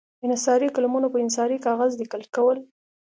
[0.25, 2.57] انحصاري قلمونو پر انحصاري کاغذ لیکل کول.